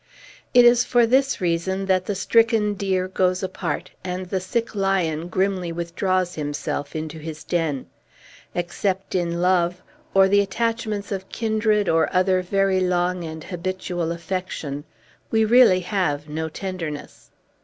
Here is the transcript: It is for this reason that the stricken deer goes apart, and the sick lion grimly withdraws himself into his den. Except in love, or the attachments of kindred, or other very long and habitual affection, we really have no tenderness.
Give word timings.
It 0.55 0.65
is 0.65 0.83
for 0.83 1.05
this 1.05 1.39
reason 1.39 1.85
that 1.85 2.07
the 2.07 2.15
stricken 2.15 2.73
deer 2.73 3.07
goes 3.07 3.43
apart, 3.43 3.91
and 4.03 4.25
the 4.25 4.39
sick 4.39 4.73
lion 4.73 5.27
grimly 5.27 5.71
withdraws 5.71 6.33
himself 6.33 6.95
into 6.95 7.19
his 7.19 7.43
den. 7.43 7.85
Except 8.55 9.13
in 9.13 9.41
love, 9.43 9.83
or 10.15 10.27
the 10.27 10.41
attachments 10.41 11.11
of 11.11 11.29
kindred, 11.29 11.87
or 11.87 12.09
other 12.11 12.41
very 12.41 12.79
long 12.79 13.23
and 13.23 13.43
habitual 13.43 14.11
affection, 14.11 14.85
we 15.29 15.45
really 15.45 15.81
have 15.81 16.27
no 16.27 16.49
tenderness. 16.49 17.29